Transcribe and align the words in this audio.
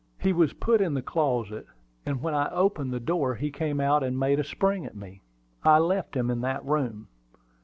"He 0.17 0.33
was 0.33 0.53
put 0.53 0.81
in 0.81 0.95
the 0.95 1.03
closet; 1.03 1.67
and 2.07 2.23
when 2.23 2.33
I 2.33 2.49
opened 2.49 2.91
the 2.91 2.99
door 2.99 3.35
he 3.35 3.51
came 3.51 3.79
out 3.79 4.01
and 4.03 4.17
made 4.19 4.39
a 4.39 4.43
spring 4.43 4.83
at 4.83 4.95
me. 4.95 5.21
I 5.63 5.77
left 5.77 6.15
him 6.17 6.31
in 6.31 6.41
that 6.41 6.65
room." 6.65 7.07